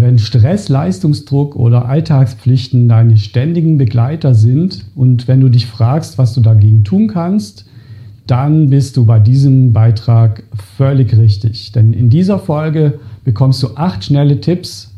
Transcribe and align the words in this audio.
wenn 0.00 0.18
Stress, 0.18 0.68
Leistungsdruck 0.68 1.56
oder 1.56 1.86
Alltagspflichten 1.86 2.88
deine 2.88 3.16
ständigen 3.16 3.78
Begleiter 3.78 4.34
sind 4.34 4.84
und 4.94 5.28
wenn 5.28 5.40
du 5.40 5.48
dich 5.48 5.66
fragst, 5.66 6.18
was 6.18 6.34
du 6.34 6.40
dagegen 6.40 6.84
tun 6.84 7.08
kannst, 7.08 7.66
dann 8.26 8.68
bist 8.68 8.96
du 8.96 9.06
bei 9.06 9.18
diesem 9.18 9.72
Beitrag 9.72 10.42
völlig 10.76 11.16
richtig. 11.16 11.72
Denn 11.72 11.92
in 11.92 12.10
dieser 12.10 12.38
Folge 12.38 12.98
bekommst 13.24 13.62
du 13.62 13.68
acht 13.74 14.04
schnelle 14.04 14.40
Tipps, 14.40 14.92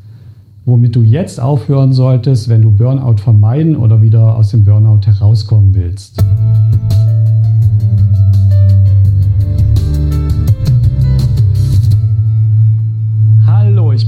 womit 0.64 0.96
du 0.96 1.02
jetzt 1.02 1.40
aufhören 1.40 1.92
solltest, 1.92 2.48
wenn 2.48 2.62
du 2.62 2.70
Burnout 2.70 3.18
vermeiden 3.18 3.76
oder 3.76 4.02
wieder 4.02 4.36
aus 4.36 4.50
dem 4.50 4.64
Burnout 4.64 5.06
herauskommen 5.06 5.74
willst. 5.74 6.22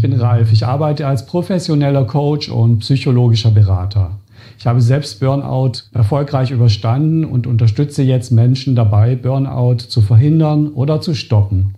Bin 0.03 0.13
Ralf. 0.13 0.53
Ich 0.53 0.67
arbeite 0.67 1.07
als 1.07 1.25
professioneller 1.25 2.05
Coach 2.05 2.51
und 2.51 2.81
psychologischer 2.81 3.53
Berater. 3.53 4.19
Ich 4.59 4.67
habe 4.67 4.81
selbst 4.81 5.21
Burnout 5.21 5.85
erfolgreich 5.95 6.51
überstanden 6.51 7.25
und 7.25 7.47
unterstütze 7.47 8.03
jetzt 8.03 8.33
Menschen 8.33 8.75
dabei, 8.75 9.17
Burnout 9.17 9.77
zu 9.77 10.01
verhindern 10.01 10.69
oder 10.69 11.01
zu 11.01 11.15
stoppen. 11.15 11.75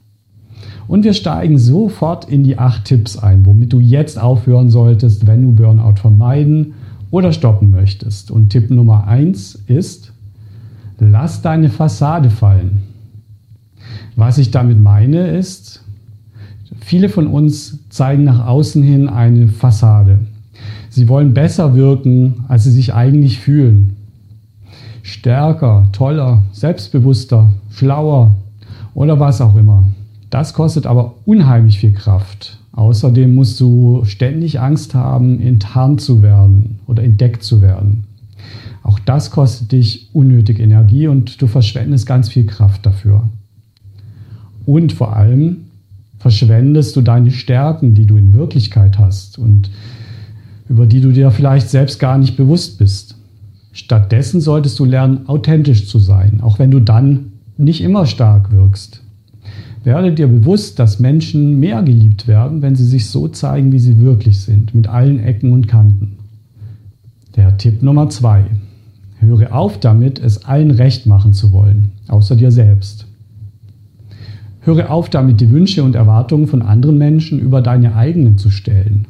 Und 0.88 1.04
wir 1.04 1.14
steigen 1.14 1.58
sofort 1.58 2.28
in 2.28 2.42
die 2.42 2.58
acht 2.58 2.86
Tipps 2.86 3.16
ein, 3.18 3.46
womit 3.46 3.72
du 3.72 3.80
jetzt 3.80 4.18
aufhören 4.18 4.70
solltest, 4.70 5.26
wenn 5.26 5.42
du 5.42 5.52
Burnout 5.52 5.96
vermeiden 5.96 6.74
oder 7.10 7.32
stoppen 7.32 7.70
möchtest. 7.70 8.30
Und 8.30 8.50
Tipp 8.50 8.70
Nummer 8.70 9.06
eins 9.06 9.62
ist, 9.66 10.12
lass 10.98 11.42
deine 11.42 11.68
Fassade 11.68 12.30
fallen. 12.30 12.82
Was 14.16 14.38
ich 14.38 14.50
damit 14.50 14.80
meine 14.80 15.28
ist, 15.28 15.84
Viele 16.84 17.08
von 17.08 17.26
uns 17.26 17.78
zeigen 17.94 18.24
nach 18.24 18.44
außen 18.44 18.82
hin 18.82 19.08
eine 19.08 19.46
Fassade. 19.46 20.18
Sie 20.90 21.08
wollen 21.08 21.32
besser 21.32 21.76
wirken, 21.76 22.44
als 22.48 22.64
sie 22.64 22.72
sich 22.72 22.92
eigentlich 22.92 23.38
fühlen. 23.38 23.94
Stärker, 25.04 25.86
toller, 25.92 26.42
selbstbewusster, 26.50 27.52
schlauer 27.70 28.34
oder 28.94 29.20
was 29.20 29.40
auch 29.40 29.54
immer. 29.54 29.84
Das 30.28 30.54
kostet 30.54 30.86
aber 30.86 31.14
unheimlich 31.24 31.78
viel 31.78 31.92
Kraft. 31.92 32.58
Außerdem 32.72 33.32
musst 33.32 33.60
du 33.60 34.02
ständig 34.04 34.58
Angst 34.58 34.96
haben, 34.96 35.40
enttarnt 35.40 36.00
zu 36.00 36.20
werden 36.20 36.80
oder 36.88 37.04
entdeckt 37.04 37.44
zu 37.44 37.62
werden. 37.62 38.02
Auch 38.82 38.98
das 38.98 39.30
kostet 39.30 39.70
dich 39.70 40.10
unnötig 40.12 40.58
Energie 40.58 41.06
und 41.06 41.40
du 41.40 41.46
verschwendest 41.46 42.06
ganz 42.06 42.28
viel 42.28 42.46
Kraft 42.46 42.84
dafür. 42.86 43.28
Und 44.66 44.92
vor 44.92 45.14
allem, 45.14 45.58
verschwendest 46.24 46.96
du 46.96 47.02
deine 47.02 47.30
Stärken, 47.30 47.92
die 47.92 48.06
du 48.06 48.16
in 48.16 48.32
Wirklichkeit 48.32 48.98
hast 48.98 49.38
und 49.38 49.68
über 50.70 50.86
die 50.86 51.02
du 51.02 51.12
dir 51.12 51.30
vielleicht 51.30 51.68
selbst 51.68 51.98
gar 51.98 52.16
nicht 52.16 52.34
bewusst 52.38 52.78
bist. 52.78 53.16
Stattdessen 53.72 54.40
solltest 54.40 54.78
du 54.78 54.86
lernen, 54.86 55.28
authentisch 55.28 55.86
zu 55.86 55.98
sein, 55.98 56.40
auch 56.40 56.58
wenn 56.58 56.70
du 56.70 56.80
dann 56.80 57.32
nicht 57.58 57.82
immer 57.82 58.06
stark 58.06 58.52
wirkst. 58.52 59.02
Werde 59.82 60.14
dir 60.14 60.26
bewusst, 60.26 60.78
dass 60.78 60.98
Menschen 60.98 61.60
mehr 61.60 61.82
geliebt 61.82 62.26
werden, 62.26 62.62
wenn 62.62 62.74
sie 62.74 62.86
sich 62.86 63.10
so 63.10 63.28
zeigen, 63.28 63.70
wie 63.72 63.78
sie 63.78 64.00
wirklich 64.00 64.40
sind, 64.40 64.74
mit 64.74 64.88
allen 64.88 65.22
Ecken 65.22 65.52
und 65.52 65.68
Kanten. 65.68 66.16
Der 67.36 67.58
Tipp 67.58 67.82
Nummer 67.82 68.08
zwei. 68.08 68.46
Höre 69.18 69.54
auf 69.54 69.78
damit, 69.78 70.20
es 70.20 70.46
allen 70.46 70.70
recht 70.70 71.04
machen 71.04 71.34
zu 71.34 71.52
wollen, 71.52 71.90
außer 72.08 72.34
dir 72.34 72.50
selbst. 72.50 73.08
Höre 74.64 74.90
auf 74.90 75.10
damit, 75.10 75.40
die 75.40 75.50
Wünsche 75.50 75.84
und 75.84 75.94
Erwartungen 75.94 76.46
von 76.46 76.62
anderen 76.62 76.96
Menschen 76.96 77.38
über 77.38 77.60
deine 77.60 77.96
eigenen 77.96 78.38
zu 78.38 78.50
stellen. 78.50 79.06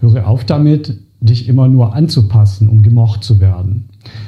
Höre 0.00 0.26
auf 0.26 0.44
damit, 0.44 0.98
dich 1.20 1.48
immer 1.48 1.68
nur 1.68 1.94
anzupassen, 1.94 2.68
um 2.68 2.82
gemocht 2.82 3.24
zu 3.24 3.40
werden. 3.40 3.86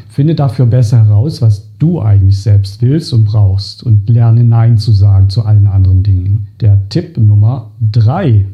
Finde 0.08 0.34
dafür 0.34 0.64
besser 0.64 1.04
heraus, 1.04 1.42
was 1.42 1.76
du 1.78 2.00
eigentlich 2.00 2.40
selbst 2.40 2.80
willst 2.80 3.12
und 3.12 3.24
brauchst 3.24 3.82
und 3.82 4.08
lerne 4.08 4.44
Nein 4.44 4.78
zu 4.78 4.92
sagen 4.92 5.28
zu 5.28 5.44
allen 5.44 5.66
anderen 5.66 6.02
Dingen. 6.02 6.48
Der 6.60 6.88
Tipp 6.88 7.18
Nummer 7.18 7.70
drei: 7.80 8.46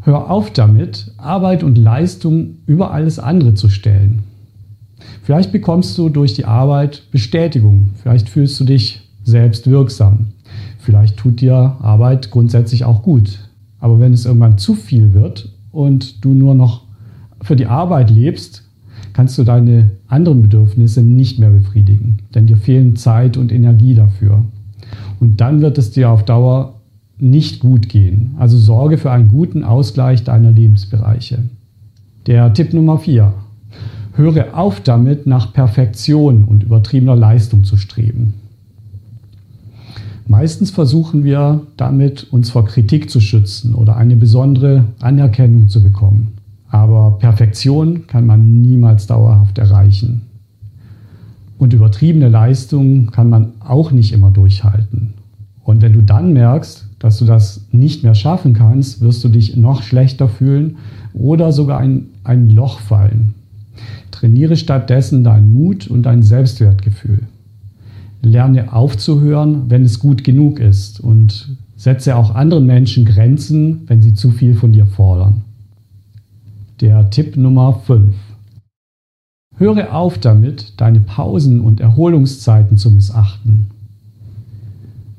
Hör 0.00 0.30
auf 0.30 0.50
damit, 0.52 1.12
Arbeit 1.18 1.62
und 1.62 1.76
Leistung 1.76 2.56
über 2.66 2.92
alles 2.92 3.18
andere 3.18 3.54
zu 3.54 3.68
stellen. 3.68 4.22
Vielleicht 5.22 5.52
bekommst 5.52 5.98
du 5.98 6.08
durch 6.08 6.32
die 6.32 6.46
Arbeit 6.46 7.02
Bestätigung. 7.12 7.90
Vielleicht 8.02 8.30
fühlst 8.30 8.58
du 8.58 8.64
dich 8.64 9.07
selbst 9.28 9.70
wirksam. 9.70 10.28
Vielleicht 10.78 11.16
tut 11.16 11.40
dir 11.40 11.76
Arbeit 11.80 12.30
grundsätzlich 12.30 12.84
auch 12.84 13.02
gut. 13.02 13.38
Aber 13.78 14.00
wenn 14.00 14.12
es 14.12 14.24
irgendwann 14.24 14.58
zu 14.58 14.74
viel 14.74 15.14
wird 15.14 15.52
und 15.70 16.24
du 16.24 16.34
nur 16.34 16.54
noch 16.54 16.82
für 17.42 17.56
die 17.56 17.66
Arbeit 17.66 18.10
lebst, 18.10 18.64
kannst 19.12 19.38
du 19.38 19.44
deine 19.44 19.90
anderen 20.06 20.42
Bedürfnisse 20.42 21.02
nicht 21.02 21.38
mehr 21.38 21.50
befriedigen, 21.50 22.18
denn 22.34 22.46
dir 22.46 22.56
fehlen 22.56 22.96
Zeit 22.96 23.36
und 23.36 23.52
Energie 23.52 23.94
dafür. 23.94 24.44
Und 25.20 25.40
dann 25.40 25.60
wird 25.60 25.78
es 25.78 25.90
dir 25.90 26.10
auf 26.10 26.24
Dauer 26.24 26.74
nicht 27.18 27.60
gut 27.60 27.88
gehen. 27.88 28.34
Also 28.38 28.56
sorge 28.56 28.98
für 28.98 29.10
einen 29.10 29.28
guten 29.28 29.64
Ausgleich 29.64 30.24
deiner 30.24 30.52
Lebensbereiche. 30.52 31.40
Der 32.26 32.52
Tipp 32.54 32.72
Nummer 32.72 32.98
4. 32.98 33.32
Höre 34.14 34.56
auf 34.56 34.80
damit, 34.80 35.26
nach 35.26 35.52
Perfektion 35.52 36.44
und 36.44 36.62
übertriebener 36.62 37.16
Leistung 37.16 37.64
zu 37.64 37.76
streben. 37.76 38.34
Meistens 40.28 40.70
versuchen 40.70 41.24
wir 41.24 41.62
damit, 41.78 42.30
uns 42.30 42.50
vor 42.50 42.66
Kritik 42.66 43.08
zu 43.08 43.18
schützen 43.18 43.74
oder 43.74 43.96
eine 43.96 44.14
besondere 44.14 44.84
Anerkennung 45.00 45.68
zu 45.68 45.82
bekommen. 45.82 46.34
Aber 46.68 47.16
Perfektion 47.18 48.06
kann 48.06 48.26
man 48.26 48.60
niemals 48.60 49.06
dauerhaft 49.06 49.56
erreichen. 49.56 50.20
Und 51.56 51.72
übertriebene 51.72 52.28
Leistung 52.28 53.06
kann 53.06 53.30
man 53.30 53.52
auch 53.60 53.90
nicht 53.90 54.12
immer 54.12 54.30
durchhalten. 54.30 55.14
Und 55.64 55.80
wenn 55.80 55.94
du 55.94 56.02
dann 56.02 56.34
merkst, 56.34 56.86
dass 56.98 57.18
du 57.18 57.24
das 57.24 57.64
nicht 57.72 58.04
mehr 58.04 58.14
schaffen 58.14 58.52
kannst, 58.52 59.00
wirst 59.00 59.24
du 59.24 59.30
dich 59.30 59.56
noch 59.56 59.82
schlechter 59.82 60.28
fühlen 60.28 60.76
oder 61.14 61.52
sogar 61.52 61.78
ein, 61.78 62.08
ein 62.22 62.50
Loch 62.50 62.80
fallen. 62.80 63.32
Trainiere 64.10 64.56
stattdessen 64.56 65.24
deinen 65.24 65.54
Mut 65.54 65.88
und 65.88 66.02
dein 66.02 66.22
Selbstwertgefühl. 66.22 67.20
Lerne 68.22 68.72
aufzuhören, 68.72 69.70
wenn 69.70 69.84
es 69.84 69.98
gut 69.98 70.24
genug 70.24 70.60
ist 70.60 71.00
und 71.00 71.56
setze 71.76 72.16
auch 72.16 72.34
anderen 72.34 72.66
Menschen 72.66 73.04
Grenzen, 73.04 73.82
wenn 73.86 74.02
sie 74.02 74.14
zu 74.14 74.30
viel 74.30 74.54
von 74.54 74.72
dir 74.72 74.86
fordern. 74.86 75.42
Der 76.80 77.10
Tipp 77.10 77.36
Nummer 77.36 77.80
5. 77.86 78.14
Höre 79.56 79.94
auf 79.94 80.18
damit, 80.18 80.74
deine 80.76 81.00
Pausen 81.00 81.60
und 81.60 81.80
Erholungszeiten 81.80 82.76
zu 82.76 82.90
missachten. 82.90 83.66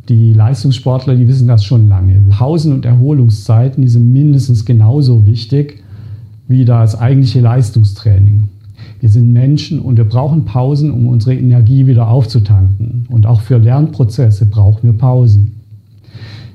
Die 0.07 0.33
Leistungssportler, 0.33 1.15
die 1.15 1.27
wissen 1.27 1.47
das 1.47 1.63
schon 1.63 1.87
lange. 1.87 2.21
Pausen 2.29 2.73
und 2.73 2.85
Erholungszeiten, 2.85 3.81
die 3.81 3.89
sind 3.89 4.11
mindestens 4.11 4.65
genauso 4.65 5.25
wichtig 5.25 5.83
wie 6.47 6.65
das 6.65 6.97
eigentliche 6.97 7.41
Leistungstraining. 7.41 8.49
Wir 8.99 9.09
sind 9.09 9.31
Menschen 9.31 9.79
und 9.79 9.97
wir 9.97 10.03
brauchen 10.03 10.45
Pausen, 10.45 10.91
um 10.91 11.07
unsere 11.07 11.35
Energie 11.35 11.87
wieder 11.87 12.09
aufzutanken. 12.09 13.07
Und 13.09 13.25
auch 13.25 13.41
für 13.41 13.57
Lernprozesse 13.57 14.45
brauchen 14.45 14.83
wir 14.83 14.93
Pausen. 14.93 15.55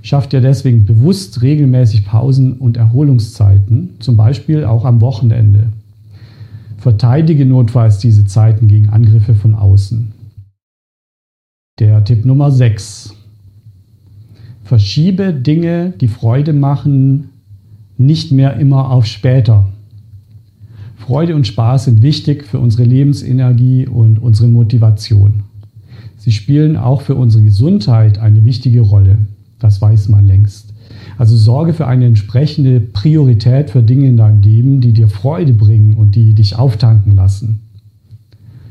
Schaff 0.02 0.28
dir 0.28 0.42
deswegen 0.42 0.84
bewusst 0.84 1.40
regelmäßig 1.40 2.04
Pausen 2.04 2.52
und 2.58 2.76
Erholungszeiten, 2.76 3.94
zum 4.00 4.18
Beispiel 4.18 4.64
auch 4.66 4.84
am 4.84 5.00
Wochenende. 5.00 5.72
Verteidige 6.76 7.46
notfalls 7.46 7.96
diese 7.98 8.26
Zeiten 8.26 8.68
gegen 8.68 8.90
Angriffe 8.90 9.34
von 9.34 9.54
außen. 9.54 10.12
Der 11.78 12.04
Tipp 12.04 12.26
Nummer 12.26 12.50
6. 12.50 13.14
Verschiebe 14.64 15.32
Dinge, 15.32 15.94
die 15.98 16.08
Freude 16.08 16.52
machen, 16.52 17.30
nicht 17.96 18.32
mehr 18.32 18.58
immer 18.58 18.90
auf 18.90 19.06
später. 19.06 19.68
Freude 21.04 21.36
und 21.36 21.46
Spaß 21.46 21.84
sind 21.84 22.00
wichtig 22.00 22.44
für 22.44 22.58
unsere 22.58 22.84
Lebensenergie 22.84 23.86
und 23.86 24.18
unsere 24.18 24.48
Motivation. 24.48 25.42
Sie 26.16 26.32
spielen 26.32 26.78
auch 26.78 27.02
für 27.02 27.14
unsere 27.14 27.44
Gesundheit 27.44 28.16
eine 28.16 28.46
wichtige 28.46 28.80
Rolle. 28.80 29.18
Das 29.58 29.82
weiß 29.82 30.08
man 30.08 30.26
längst. 30.26 30.72
Also 31.18 31.36
sorge 31.36 31.74
für 31.74 31.86
eine 31.86 32.06
entsprechende 32.06 32.80
Priorität 32.80 33.68
für 33.68 33.82
Dinge 33.82 34.08
in 34.08 34.16
deinem 34.16 34.40
Leben, 34.40 34.80
die 34.80 34.94
dir 34.94 35.08
Freude 35.08 35.52
bringen 35.52 35.92
und 35.92 36.14
die 36.14 36.32
dich 36.32 36.56
auftanken 36.56 37.14
lassen. 37.14 37.60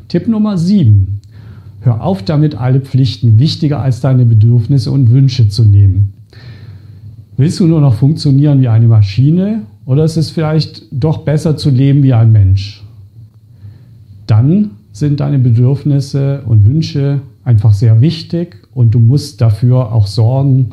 Tipp 0.07 0.27
Nummer 0.27 0.57
7. 0.57 1.21
Hör 1.81 2.03
auf 2.03 2.23
damit, 2.23 2.55
alle 2.55 2.81
Pflichten 2.81 3.37
wichtiger 3.37 3.79
als 3.79 4.01
deine 4.01 4.25
Bedürfnisse 4.25 4.89
und 4.89 5.11
Wünsche 5.11 5.49
zu 5.49 5.65
nehmen. 5.65 6.13
Willst 7.35 7.59
du 7.59 7.65
nur 7.65 7.81
noch 7.81 7.95
funktionieren 7.95 8.61
wie 8.61 8.67
eine 8.67 8.87
Maschine 8.87 9.63
oder 9.85 10.03
ist 10.03 10.17
es 10.17 10.29
vielleicht 10.29 10.83
doch 10.91 11.19
besser 11.19 11.57
zu 11.57 11.69
leben 11.69 12.03
wie 12.03 12.13
ein 12.13 12.31
Mensch? 12.31 12.83
Dann 14.27 14.71
sind 14.91 15.19
deine 15.19 15.39
Bedürfnisse 15.39 16.43
und 16.45 16.65
Wünsche 16.65 17.21
einfach 17.43 17.73
sehr 17.73 18.01
wichtig 18.01 18.67
und 18.73 18.93
du 18.93 18.99
musst 18.99 19.41
dafür 19.41 19.91
auch 19.91 20.07
sorgen, 20.07 20.69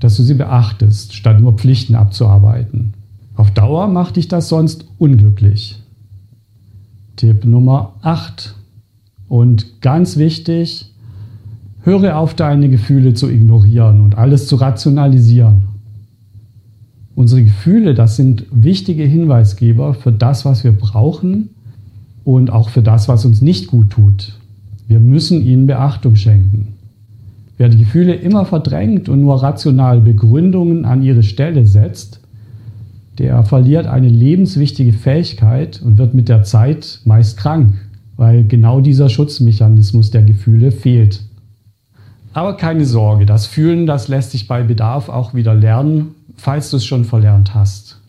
dass 0.00 0.16
du 0.16 0.22
sie 0.22 0.34
beachtest, 0.34 1.14
statt 1.14 1.40
nur 1.40 1.54
Pflichten 1.54 1.96
abzuarbeiten. 1.96 2.94
Auf 3.36 3.50
Dauer 3.50 3.88
macht 3.88 4.16
dich 4.16 4.28
das 4.28 4.48
sonst 4.48 4.86
unglücklich. 4.98 5.82
Tipp 7.16 7.44
Nummer 7.44 7.94
8. 8.02 8.54
Und 9.28 9.80
ganz 9.80 10.16
wichtig, 10.16 10.92
höre 11.82 12.16
auf 12.16 12.34
deine 12.34 12.68
Gefühle 12.68 13.14
zu 13.14 13.28
ignorieren 13.28 14.00
und 14.00 14.16
alles 14.16 14.46
zu 14.46 14.56
rationalisieren. 14.56 15.73
Unsere 17.16 17.44
Gefühle, 17.44 17.94
das 17.94 18.16
sind 18.16 18.44
wichtige 18.50 19.04
Hinweisgeber 19.04 19.94
für 19.94 20.10
das, 20.10 20.44
was 20.44 20.64
wir 20.64 20.72
brauchen 20.72 21.50
und 22.24 22.50
auch 22.50 22.70
für 22.70 22.82
das, 22.82 23.06
was 23.08 23.24
uns 23.24 23.40
nicht 23.40 23.68
gut 23.68 23.90
tut. 23.90 24.38
Wir 24.88 24.98
müssen 24.98 25.40
ihnen 25.40 25.66
Beachtung 25.66 26.16
schenken. 26.16 26.74
Wer 27.56 27.68
die 27.68 27.78
Gefühle 27.78 28.14
immer 28.14 28.44
verdrängt 28.44 29.08
und 29.08 29.20
nur 29.20 29.42
rational 29.42 30.00
Begründungen 30.00 30.84
an 30.84 31.02
ihre 31.02 31.22
Stelle 31.22 31.66
setzt, 31.66 32.20
der 33.18 33.44
verliert 33.44 33.86
eine 33.86 34.08
lebenswichtige 34.08 34.92
Fähigkeit 34.92 35.80
und 35.80 35.98
wird 35.98 36.14
mit 36.14 36.28
der 36.28 36.42
Zeit 36.42 37.00
meist 37.04 37.36
krank, 37.36 37.74
weil 38.16 38.44
genau 38.44 38.80
dieser 38.80 39.08
Schutzmechanismus 39.08 40.10
der 40.10 40.24
Gefühle 40.24 40.72
fehlt. 40.72 41.22
Aber 42.32 42.56
keine 42.56 42.84
Sorge, 42.84 43.24
das 43.24 43.46
Fühlen, 43.46 43.86
das 43.86 44.08
lässt 44.08 44.32
sich 44.32 44.48
bei 44.48 44.64
Bedarf 44.64 45.08
auch 45.08 45.34
wieder 45.34 45.54
lernen 45.54 46.16
falls 46.36 46.70
du 46.70 46.76
es 46.76 46.84
schon 46.84 47.04
verlernt 47.04 47.54
hast. 47.54 48.00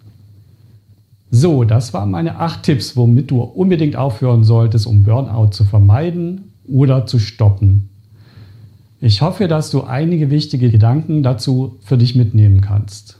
So, 1.31 1.63
das 1.63 1.94
waren 1.94 2.12
meine 2.12 2.38
acht 2.38 2.63
Tipps, 2.63 2.95
womit 2.95 3.31
du 3.31 3.42
unbedingt 3.42 3.95
aufhören 3.95 4.44
solltest, 4.44 4.88
um 4.88 5.04
Burnout 5.04 5.50
zu 5.50 5.66
vermeiden 5.66 6.54
oder 6.68 7.06
zu 7.06 7.19
stoppen. 7.19 7.89
Ich 9.01 9.22
hoffe, 9.22 9.48
dass 9.48 9.69
du 9.69 9.83
einige 9.83 10.30
wichtige 10.30 10.72
Gedanken 10.72 11.24
dazu 11.24 11.77
für 11.81 11.98
dich 11.98 12.16
mitnehmen 12.16 12.62
kannst. 12.62 13.19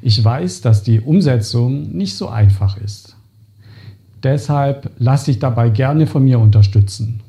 Ich 0.00 0.22
weiß, 0.24 0.60
dass 0.60 0.82
die 0.82 1.00
Umsetzung 1.00 1.92
nicht 1.92 2.16
so 2.16 2.28
einfach 2.28 2.78
ist. 2.78 3.16
Deshalb 4.22 4.90
lass 4.98 5.24
dich 5.24 5.38
dabei 5.38 5.68
gerne 5.68 6.06
von 6.06 6.24
mir 6.24 6.38
unterstützen. 6.38 7.20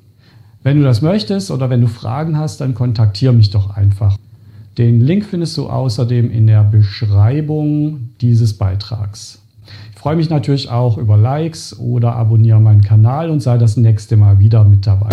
Wenn 0.63 0.77
du 0.77 0.83
das 0.83 1.01
möchtest 1.01 1.51
oder 1.51 1.69
wenn 1.69 1.81
du 1.81 1.87
Fragen 1.87 2.37
hast, 2.37 2.61
dann 2.61 2.73
kontaktiere 2.73 3.33
mich 3.33 3.49
doch 3.49 3.69
einfach. 3.69 4.17
Den 4.77 4.99
Link 4.99 5.25
findest 5.25 5.55
du 5.55 5.69
außerdem 5.69 6.29
in 6.29 6.47
der 6.47 6.63
Beschreibung 6.63 8.09
dieses 8.19 8.57
Beitrags. 8.57 9.41
Ich 9.93 9.99
freue 9.99 10.17
mich 10.17 10.29
natürlich 10.29 10.69
auch 10.69 10.97
über 10.97 11.15
Likes 11.15 11.79
oder 11.79 12.15
abonniere 12.15 12.59
meinen 12.59 12.81
Kanal 12.81 13.29
und 13.29 13.39
sei 13.39 13.57
das 13.57 13.77
nächste 13.77 14.17
Mal 14.17 14.39
wieder 14.39 14.65
mit 14.65 14.85
dabei. 14.85 15.09